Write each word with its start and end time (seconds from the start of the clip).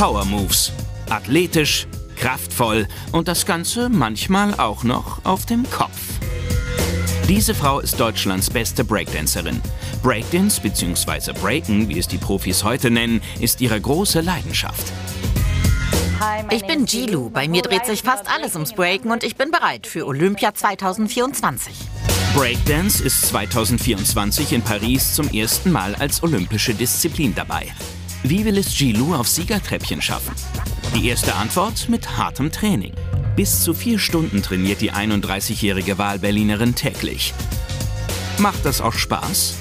Power 0.00 0.24
Moves. 0.24 0.72
Athletisch, 1.10 1.86
kraftvoll 2.16 2.88
und 3.12 3.28
das 3.28 3.44
Ganze 3.44 3.90
manchmal 3.90 4.54
auch 4.54 4.82
noch 4.82 5.22
auf 5.26 5.44
dem 5.44 5.68
Kopf. 5.68 6.00
Diese 7.28 7.54
Frau 7.54 7.80
ist 7.80 8.00
Deutschlands 8.00 8.48
beste 8.48 8.82
Breakdancerin. 8.82 9.60
Breakdance 10.02 10.58
bzw. 10.58 11.34
Breaken, 11.38 11.90
wie 11.90 11.98
es 11.98 12.08
die 12.08 12.16
Profis 12.16 12.64
heute 12.64 12.90
nennen, 12.90 13.20
ist 13.40 13.60
ihre 13.60 13.78
große 13.78 14.22
Leidenschaft. 14.22 14.90
Ich 16.50 16.66
bin 16.66 16.86
Jilu. 16.86 17.28
Bei 17.28 17.46
mir 17.46 17.60
dreht 17.60 17.84
sich 17.84 18.00
fast 18.00 18.24
alles 18.26 18.54
ums 18.54 18.72
Breaken 18.72 19.10
und 19.10 19.22
ich 19.22 19.36
bin 19.36 19.50
bereit 19.50 19.86
für 19.86 20.06
Olympia 20.06 20.54
2024. 20.54 21.74
Breakdance 22.34 23.04
ist 23.04 23.26
2024 23.26 24.54
in 24.54 24.62
Paris 24.62 25.14
zum 25.14 25.28
ersten 25.28 25.70
Mal 25.70 25.94
als 25.96 26.22
olympische 26.22 26.72
Disziplin 26.72 27.34
dabei. 27.34 27.66
Wie 28.22 28.44
will 28.44 28.58
es 28.58 28.78
Jilu 28.78 29.14
auf 29.14 29.28
Siegertreppchen 29.28 30.02
schaffen? 30.02 30.34
Die 30.94 31.08
erste 31.08 31.34
Antwort 31.36 31.88
mit 31.88 32.18
hartem 32.18 32.52
Training. 32.52 32.92
Bis 33.34 33.64
zu 33.64 33.72
vier 33.72 33.98
Stunden 33.98 34.42
trainiert 34.42 34.82
die 34.82 34.92
31-jährige 34.92 35.96
Wahlberlinerin 35.96 36.74
täglich. 36.74 37.32
Macht 38.36 38.66
das 38.66 38.82
auch 38.82 38.92
Spaß? 38.92 39.54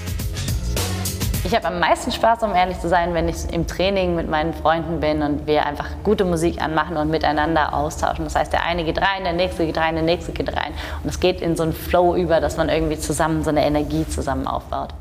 Ich 1.45 1.55
habe 1.55 1.67
am 1.67 1.79
meisten 1.79 2.11
Spaß, 2.11 2.43
um 2.43 2.53
ehrlich 2.53 2.77
zu 2.81 2.89
sein, 2.89 3.13
wenn 3.13 3.29
ich 3.29 3.37
im 3.53 3.65
Training 3.65 4.17
mit 4.17 4.29
meinen 4.29 4.53
Freunden 4.53 4.99
bin 4.99 5.21
und 5.21 5.47
wir 5.47 5.65
einfach 5.65 5.87
gute 6.03 6.25
Musik 6.25 6.61
anmachen 6.61 6.97
und 6.97 7.09
miteinander 7.09 7.73
austauschen. 7.73 8.25
Das 8.25 8.35
heißt, 8.35 8.51
der 8.51 8.65
eine 8.65 8.83
geht 8.83 8.97
rein, 8.97 9.23
der 9.23 9.33
nächste 9.33 9.65
geht 9.65 9.77
rein, 9.77 9.95
der 9.95 10.03
nächste 10.03 10.33
geht 10.33 10.49
rein. 10.49 10.73
Und 11.01 11.09
es 11.09 11.21
geht 11.21 11.39
in 11.39 11.55
so 11.55 11.63
einen 11.63 11.73
Flow 11.73 12.13
über, 12.13 12.41
dass 12.41 12.57
man 12.57 12.67
irgendwie 12.67 12.99
zusammen 12.99 13.41
so 13.41 13.51
eine 13.51 13.65
Energie 13.65 14.05
zusammen 14.05 14.47
aufbaut. 14.47 14.93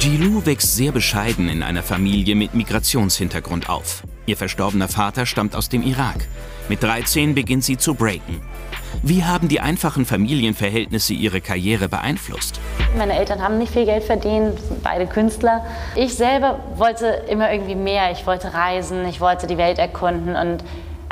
Jilu 0.00 0.44
wächst 0.44 0.74
sehr 0.76 0.92
bescheiden 0.92 1.48
in 1.48 1.62
einer 1.62 1.82
Familie 1.82 2.34
mit 2.34 2.52
Migrationshintergrund 2.52 3.70
auf. 3.70 4.02
Ihr 4.26 4.36
verstorbener 4.36 4.88
Vater 4.88 5.24
stammt 5.24 5.54
aus 5.56 5.68
dem 5.68 5.82
Irak. 5.82 6.26
Mit 6.68 6.82
13 6.82 7.34
beginnt 7.34 7.64
sie 7.64 7.78
zu 7.78 7.94
breaken. 7.94 8.42
Wie 9.02 9.24
haben 9.24 9.48
die 9.48 9.60
einfachen 9.60 10.04
Familienverhältnisse 10.04 11.14
ihre 11.14 11.40
Karriere 11.40 11.88
beeinflusst? 11.88 12.60
Meine 12.96 13.16
Eltern 13.16 13.40
haben 13.40 13.58
nicht 13.58 13.72
viel 13.72 13.86
Geld 13.86 14.04
verdient, 14.04 14.58
beide 14.82 15.06
Künstler. 15.06 15.64
Ich 15.96 16.14
selber 16.14 16.60
wollte 16.76 17.06
immer 17.28 17.52
irgendwie 17.52 17.74
mehr. 17.74 18.10
Ich 18.12 18.26
wollte 18.26 18.52
reisen, 18.52 19.06
ich 19.06 19.20
wollte 19.20 19.46
die 19.46 19.58
Welt 19.58 19.78
erkunden 19.78 20.36
und 20.36 20.64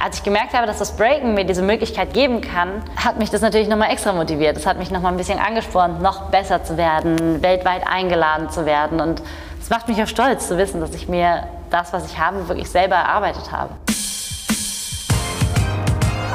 als 0.02 0.18
ich 0.18 0.24
gemerkt 0.24 0.52
habe, 0.52 0.66
dass 0.66 0.78
das 0.78 0.96
Breaken 0.96 1.34
mir 1.34 1.44
diese 1.44 1.62
Möglichkeit 1.62 2.12
geben 2.12 2.40
kann, 2.40 2.82
hat 2.96 3.20
mich 3.20 3.30
das 3.30 3.40
natürlich 3.40 3.68
nochmal 3.68 3.92
extra 3.92 4.12
motiviert. 4.12 4.56
Das 4.56 4.66
hat 4.66 4.76
mich 4.76 4.90
nochmal 4.90 5.12
ein 5.12 5.16
bisschen 5.16 5.38
angespornt, 5.38 6.02
noch 6.02 6.30
besser 6.30 6.64
zu 6.64 6.76
werden, 6.76 7.40
weltweit 7.40 7.86
eingeladen 7.86 8.50
zu 8.50 8.66
werden. 8.66 9.00
Und 9.00 9.22
es 9.60 9.70
macht 9.70 9.86
mich 9.86 10.02
auch 10.02 10.08
stolz 10.08 10.48
zu 10.48 10.58
wissen, 10.58 10.80
dass 10.80 10.92
ich 10.94 11.08
mir 11.08 11.46
das, 11.70 11.92
was 11.92 12.10
ich 12.10 12.18
habe, 12.18 12.48
wirklich 12.48 12.68
selber 12.68 12.96
erarbeitet 12.96 13.52
habe. 13.52 13.74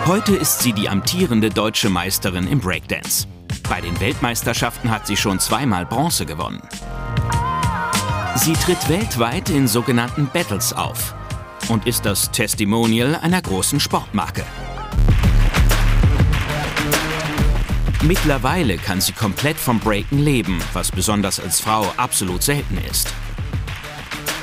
Heute 0.06 0.38
ist 0.38 0.60
sie 0.60 0.72
die 0.72 0.88
amtierende 0.88 1.50
deutsche 1.50 1.90
Meisterin 1.90 2.48
im 2.48 2.62
Breakdance. 2.62 3.28
Bei 3.70 3.82
den 3.82 4.00
Weltmeisterschaften 4.00 4.90
hat 4.90 5.06
sie 5.06 5.18
schon 5.18 5.42
zweimal 5.42 5.86
Bronze 5.86 6.26
gewonnen. 6.26 6.62
Sie 8.36 8.54
tritt 8.54 8.88
weltweit 8.88 9.50
in 9.50 9.68
sogenannten 9.68 10.30
Battles 10.32 10.72
auf 10.72 11.14
und 11.70 11.86
ist 11.88 12.06
das 12.06 12.32
Testimonial 12.32 13.16
einer 13.16 13.42
großen 13.42 13.80
Sportmarke. 13.80 14.44
Mittlerweile 18.04 18.78
kann 18.78 19.02
sie 19.02 19.12
komplett 19.12 19.58
vom 19.58 19.80
Breaken 19.80 20.20
leben, 20.20 20.62
was 20.74 20.92
besonders 20.92 21.40
als 21.40 21.60
Frau 21.60 21.86
absolut 21.98 22.44
selten 22.44 22.78
ist. 22.90 23.14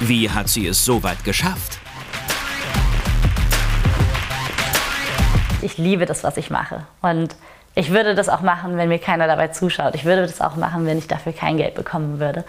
Wie 0.00 0.28
hat 0.28 0.48
sie 0.48 0.66
es 0.66 0.84
so 0.84 1.02
weit 1.02 1.22
geschafft? 1.24 1.78
Ich 5.62 5.78
liebe 5.78 6.04
das, 6.04 6.24
was 6.24 6.36
ich 6.36 6.50
mache. 6.50 6.84
Und 7.00 7.34
ich 7.74 7.90
würde 7.90 8.14
das 8.14 8.28
auch 8.28 8.42
machen, 8.42 8.76
wenn 8.76 8.88
mir 8.88 8.98
keiner 8.98 9.26
dabei 9.26 9.48
zuschaut. 9.48 9.94
Ich 9.94 10.04
würde 10.04 10.22
das 10.22 10.40
auch 10.40 10.56
machen, 10.56 10.84
wenn 10.84 10.98
ich 10.98 11.06
dafür 11.06 11.32
kein 11.32 11.56
Geld 11.56 11.74
bekommen 11.74 12.20
würde. 12.20 12.44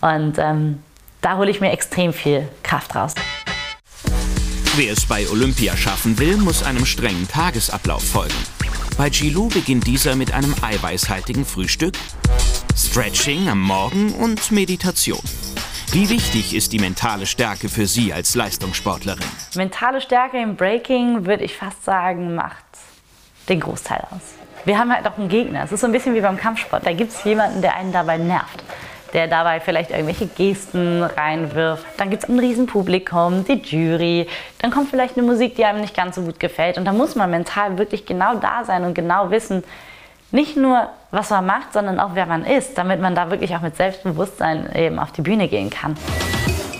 Und 0.00 0.38
ähm, 0.38 0.82
da 1.20 1.36
hole 1.36 1.50
ich 1.50 1.60
mir 1.60 1.72
extrem 1.72 2.12
viel 2.12 2.48
Kraft 2.62 2.94
raus. 2.94 3.14
Wer 4.76 4.92
es 4.92 5.06
bei 5.06 5.28
Olympia 5.28 5.76
schaffen 5.76 6.18
will, 6.18 6.36
muss 6.36 6.64
einem 6.64 6.84
strengen 6.84 7.28
Tagesablauf 7.28 8.02
folgen. 8.02 8.34
Bei 8.98 9.08
Gilou 9.08 9.48
beginnt 9.48 9.86
dieser 9.86 10.16
mit 10.16 10.34
einem 10.34 10.52
eiweißhaltigen 10.60 11.44
Frühstück, 11.44 11.94
Stretching 12.76 13.48
am 13.48 13.60
Morgen 13.60 14.12
und 14.14 14.50
Meditation. 14.50 15.22
Wie 15.92 16.10
wichtig 16.10 16.56
ist 16.56 16.72
die 16.72 16.80
mentale 16.80 17.26
Stärke 17.26 17.68
für 17.68 17.86
Sie 17.86 18.12
als 18.12 18.34
Leistungssportlerin? 18.34 19.22
Mentale 19.54 20.00
Stärke 20.00 20.38
im 20.42 20.56
Breaking, 20.56 21.24
würde 21.24 21.44
ich 21.44 21.54
fast 21.54 21.84
sagen, 21.84 22.34
macht 22.34 22.64
den 23.48 23.60
Großteil 23.60 24.04
aus. 24.10 24.22
Wir 24.64 24.76
haben 24.76 24.92
halt 24.92 25.06
auch 25.06 25.16
einen 25.16 25.28
Gegner. 25.28 25.62
Es 25.62 25.70
ist 25.70 25.82
so 25.82 25.86
ein 25.86 25.92
bisschen 25.92 26.16
wie 26.16 26.20
beim 26.20 26.36
Kampfsport. 26.36 26.84
Da 26.84 26.92
gibt 26.92 27.12
es 27.12 27.22
jemanden, 27.22 27.62
der 27.62 27.76
einen 27.76 27.92
dabei 27.92 28.18
nervt 28.18 28.63
der 29.14 29.28
dabei 29.28 29.60
vielleicht 29.60 29.90
irgendwelche 29.90 30.26
Gesten 30.26 31.02
reinwirft. 31.02 31.84
Dann 31.96 32.10
gibt 32.10 32.24
es 32.24 32.28
ein 32.28 32.38
Riesenpublikum, 32.38 33.44
die 33.44 33.62
Jury, 33.62 34.26
dann 34.58 34.70
kommt 34.70 34.90
vielleicht 34.90 35.16
eine 35.16 35.26
Musik, 35.26 35.54
die 35.54 35.64
einem 35.64 35.80
nicht 35.80 35.96
ganz 35.96 36.16
so 36.16 36.22
gut 36.22 36.40
gefällt. 36.40 36.76
Und 36.76 36.84
da 36.84 36.92
muss 36.92 37.14
man 37.14 37.30
mental 37.30 37.78
wirklich 37.78 38.04
genau 38.04 38.34
da 38.34 38.64
sein 38.64 38.84
und 38.84 38.94
genau 38.94 39.30
wissen, 39.30 39.62
nicht 40.32 40.56
nur, 40.56 40.88
was 41.12 41.30
man 41.30 41.46
macht, 41.46 41.72
sondern 41.72 42.00
auch, 42.00 42.10
wer 42.14 42.26
man 42.26 42.44
ist, 42.44 42.76
damit 42.76 43.00
man 43.00 43.14
da 43.14 43.30
wirklich 43.30 43.54
auch 43.54 43.60
mit 43.60 43.76
Selbstbewusstsein 43.76 44.68
eben 44.74 44.98
auf 44.98 45.12
die 45.12 45.22
Bühne 45.22 45.46
gehen 45.46 45.70
kann. 45.70 45.96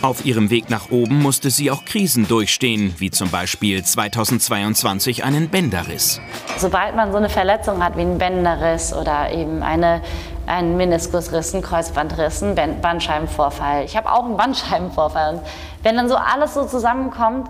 Auf 0.03 0.27
ihrem 0.27 0.51
Weg 0.51 0.69
nach 0.69 0.91
oben 0.91 1.23
musste 1.23 1.49
sie 1.49 1.71
auch 1.71 1.85
Krisen 1.87 2.29
durchstehen, 2.29 2.95
wie 2.99 3.11
zum 3.11 3.31
Beispiel 3.31 3.83
2022 3.83 5.25
einen 5.25 5.49
Bänderriss. 5.49 6.21
Sobald 6.59 6.95
man 6.95 7.11
so 7.11 7.17
eine 7.17 7.31
Verletzung 7.31 7.83
hat 7.83 7.97
wie 7.97 8.03
einen 8.03 8.19
Bänderriss 8.19 8.93
oder 8.93 9.31
eben 9.33 9.63
eine, 9.63 10.03
einen 10.47 10.77
Meniskusriss, 10.77 11.55
einen 11.55 11.63
Kreuzbandriss, 11.63 12.43
einen 12.43 12.81
Bandscheibenvorfall. 12.81 13.85
Ich 13.85 13.97
habe 13.97 14.11
auch 14.11 14.25
einen 14.25 14.37
Bandscheibenvorfall. 14.37 15.35
Und 15.35 15.41
wenn 15.83 15.97
dann 15.97 16.09
so 16.09 16.17
alles 16.17 16.55
so 16.55 16.65
zusammenkommt, 16.65 17.49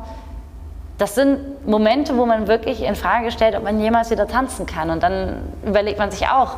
das 0.99 1.15
sind 1.15 1.66
Momente, 1.66 2.16
wo 2.16 2.25
man 2.25 2.47
wirklich 2.47 2.83
in 2.83 2.94
Frage 2.94 3.31
stellt, 3.33 3.56
ob 3.56 3.65
man 3.65 3.81
jemals 3.81 4.10
wieder 4.10 4.28
tanzen 4.28 4.66
kann. 4.66 4.91
Und 4.91 5.03
dann 5.03 5.43
überlegt 5.65 5.99
man 5.99 6.10
sich 6.10 6.28
auch, 6.28 6.56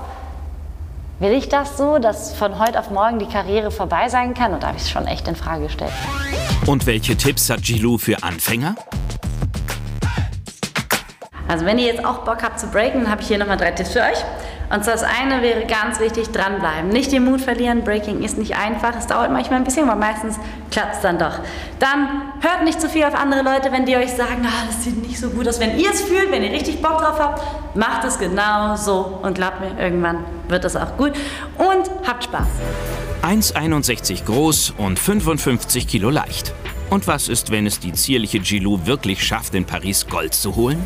Will 1.19 1.33
ich 1.33 1.49
das 1.49 1.79
so, 1.79 1.99
dass 1.99 2.35
von 2.35 2.59
heute 2.59 2.79
auf 2.79 2.91
morgen 2.91 3.19
die 3.19 3.25
Karriere 3.25 3.71
vorbei 3.71 4.11
sein 4.11 4.35
kann? 4.35 4.53
Und 4.53 4.63
da 4.63 4.67
habe 4.67 4.77
ich 4.77 4.83
es 4.83 4.91
schon 4.91 5.07
echt 5.07 5.27
in 5.27 5.35
Frage 5.35 5.65
gestellt. 5.65 5.93
Und 6.67 6.85
welche 6.85 7.17
Tipps 7.17 7.49
hat 7.49 7.63
Gilou 7.63 7.97
für 7.97 8.23
Anfänger? 8.23 8.75
Also 11.49 11.65
wenn 11.65 11.79
ihr 11.79 11.87
jetzt 11.87 12.05
auch 12.05 12.19
Bock 12.19 12.43
habt 12.43 12.61
zu 12.61 12.67
breaken, 12.67 13.05
dann 13.05 13.11
habe 13.11 13.23
ich 13.23 13.29
hier 13.29 13.39
nochmal 13.39 13.57
drei 13.57 13.71
Tipps 13.71 13.95
für 13.95 14.01
euch. 14.01 14.23
Und 14.69 14.87
das 14.87 15.03
eine 15.05 15.43
wäre 15.43 15.65
ganz 15.67 16.01
wichtig, 16.01 16.31
dranbleiben. 16.31 16.89
Nicht 16.89 17.13
den 17.13 17.25
Mut 17.25 17.41
verlieren, 17.41 17.85
Breaking 17.85 18.23
ist 18.23 18.37
nicht 18.37 18.57
einfach, 18.57 18.95
es 18.99 19.07
dauert 19.07 19.31
manchmal 19.31 19.61
ein 19.61 19.65
bisschen, 19.65 19.89
aber 19.89 19.99
meistens 19.99 20.39
klappt 20.71 20.97
es 20.97 21.01
dann 21.03 21.19
doch. 21.19 21.39
Dann 21.79 22.33
hört 22.41 22.65
nicht 22.65 22.81
zu 22.81 22.89
viel 22.89 23.05
auf 23.05 23.15
andere 23.15 23.43
Leute, 23.43 23.71
wenn 23.71 23.87
die 23.87 23.97
euch 23.97 24.11
sagen, 24.11 24.45
ah, 24.45 24.67
das 24.67 24.85
sieht 24.85 25.01
nicht 25.07 25.19
so 25.19 25.31
gut 25.31 25.47
aus. 25.49 25.61
Wenn 25.61 25.79
ihr 25.79 25.91
es 25.91 26.03
fühlt, 26.03 26.33
wenn 26.33 26.43
ihr 26.43 26.51
richtig 26.51 26.83
Bock 26.83 26.99
drauf 26.99 27.19
habt, 27.19 27.77
macht 27.77 28.05
es 28.05 28.19
genau 28.19 28.77
so 28.77 29.21
und 29.23 29.35
glaubt 29.35 29.61
mir, 29.61 29.83
irgendwann 29.83 30.25
wird 30.49 30.65
das 30.65 30.75
auch 30.75 30.97
gut. 30.97 31.13
Und 31.59 31.91
habt 32.07 32.25
Spaß. 32.25 32.47
1,61 33.23 34.25
groß 34.25 34.75
und 34.79 34.99
55 34.99 35.87
Kilo 35.87 36.11
leicht. 36.11 36.53
Und 36.91 37.07
was 37.07 37.29
ist, 37.29 37.51
wenn 37.51 37.67
es 37.67 37.81
die 37.81 37.93
zierliche 37.93 38.41
Gilou 38.41 38.87
wirklich 38.87 39.25
schafft, 39.25 39.55
in 39.55 39.65
Paris 39.65 40.07
Gold 40.07 40.35
zu 40.35 40.55
holen? 40.55 40.85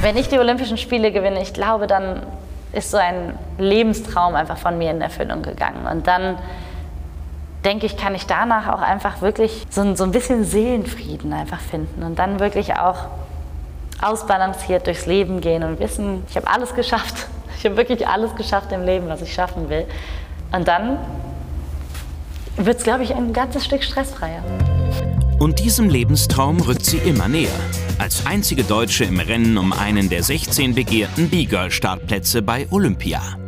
Wenn 0.00 0.16
ich 0.16 0.28
die 0.28 0.38
Olympischen 0.38 0.76
Spiele 0.76 1.10
gewinne, 1.10 1.40
ich 1.42 1.52
glaube, 1.52 1.86
dann 1.86 2.22
ist 2.72 2.90
so 2.90 2.98
ein 2.98 3.38
Lebenstraum 3.58 4.34
einfach 4.34 4.58
von 4.58 4.76
mir 4.76 4.90
in 4.90 5.00
Erfüllung 5.00 5.42
gegangen. 5.42 5.86
Und 5.90 6.06
dann 6.06 6.38
denke 7.64 7.86
ich, 7.86 7.96
kann 7.96 8.14
ich 8.14 8.26
danach 8.26 8.68
auch 8.68 8.82
einfach 8.82 9.22
wirklich 9.22 9.66
so 9.70 9.80
ein, 9.80 9.96
so 9.96 10.04
ein 10.04 10.12
bisschen 10.12 10.44
Seelenfrieden 10.44 11.32
einfach 11.32 11.60
finden 11.60 12.02
und 12.02 12.18
dann 12.18 12.38
wirklich 12.38 12.74
auch 12.74 13.06
ausbalanciert 14.00 14.86
durchs 14.86 15.06
Leben 15.06 15.40
gehen 15.40 15.64
und 15.64 15.80
wissen, 15.80 16.24
ich 16.28 16.36
habe 16.36 16.48
alles 16.48 16.74
geschafft. 16.74 17.26
Ich 17.58 17.64
habe 17.64 17.78
wirklich 17.78 18.06
alles 18.06 18.34
geschafft 18.36 18.70
im 18.72 18.84
Leben, 18.84 19.08
was 19.08 19.22
ich 19.22 19.32
schaffen 19.32 19.70
will. 19.70 19.86
Und 20.52 20.68
dann 20.68 20.98
wird 22.56 22.76
es, 22.76 22.84
glaube 22.84 23.02
ich, 23.02 23.14
ein 23.14 23.32
ganzes 23.32 23.64
Stück 23.64 23.82
stressfreier. 23.82 24.42
Und 25.38 25.58
diesem 25.58 25.90
Lebenstraum 25.90 26.60
rückt 26.60 26.86
sie 26.86 26.98
immer 26.98 27.28
näher. 27.28 27.58
Als 27.98 28.24
einzige 28.26 28.64
Deutsche 28.64 29.04
im 29.04 29.20
Rennen 29.20 29.58
um 29.58 29.72
einen 29.72 30.08
der 30.08 30.22
16 30.22 30.74
begehrten 30.74 31.28
B-Girl-Startplätze 31.28 32.40
bei 32.42 32.66
Olympia. 32.70 33.45